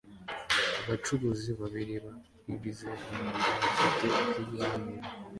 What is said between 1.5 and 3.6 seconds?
babiri babigize umwuga